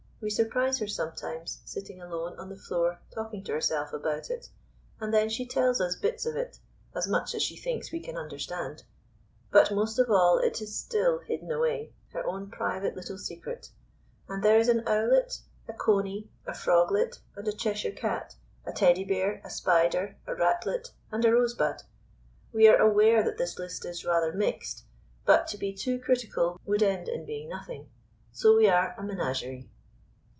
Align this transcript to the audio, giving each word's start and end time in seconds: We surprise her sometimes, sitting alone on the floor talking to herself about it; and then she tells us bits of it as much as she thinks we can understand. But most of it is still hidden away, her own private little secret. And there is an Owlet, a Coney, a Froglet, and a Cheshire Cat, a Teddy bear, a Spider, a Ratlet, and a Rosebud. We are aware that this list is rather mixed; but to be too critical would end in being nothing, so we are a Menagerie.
We 0.23 0.29
surprise 0.29 0.77
her 0.77 0.87
sometimes, 0.87 1.63
sitting 1.65 1.99
alone 1.99 2.37
on 2.37 2.49
the 2.49 2.55
floor 2.55 2.99
talking 3.09 3.43
to 3.45 3.53
herself 3.53 3.91
about 3.91 4.29
it; 4.29 4.49
and 4.99 5.11
then 5.11 5.29
she 5.29 5.47
tells 5.47 5.81
us 5.81 5.95
bits 5.95 6.27
of 6.27 6.35
it 6.35 6.59
as 6.93 7.07
much 7.07 7.33
as 7.33 7.41
she 7.41 7.57
thinks 7.57 7.91
we 7.91 7.99
can 7.99 8.15
understand. 8.19 8.83
But 9.49 9.71
most 9.73 9.97
of 9.97 10.05
it 10.43 10.61
is 10.61 10.77
still 10.77 11.17
hidden 11.21 11.49
away, 11.49 11.93
her 12.13 12.23
own 12.23 12.51
private 12.51 12.95
little 12.95 13.17
secret. 13.17 13.71
And 14.29 14.43
there 14.43 14.59
is 14.59 14.69
an 14.69 14.83
Owlet, 14.87 15.39
a 15.67 15.73
Coney, 15.73 16.29
a 16.45 16.51
Froglet, 16.53 17.17
and 17.35 17.47
a 17.47 17.51
Cheshire 17.51 17.89
Cat, 17.89 18.35
a 18.63 18.71
Teddy 18.71 19.03
bear, 19.03 19.41
a 19.43 19.49
Spider, 19.49 20.17
a 20.27 20.35
Ratlet, 20.35 20.91
and 21.11 21.25
a 21.25 21.31
Rosebud. 21.33 21.81
We 22.53 22.67
are 22.67 22.77
aware 22.77 23.23
that 23.23 23.39
this 23.39 23.57
list 23.57 23.85
is 23.85 24.05
rather 24.05 24.31
mixed; 24.31 24.83
but 25.25 25.47
to 25.47 25.57
be 25.57 25.73
too 25.73 25.97
critical 25.97 26.61
would 26.63 26.83
end 26.83 27.09
in 27.09 27.25
being 27.25 27.49
nothing, 27.49 27.89
so 28.31 28.55
we 28.55 28.67
are 28.67 28.93
a 28.99 29.01
Menagerie. 29.01 29.67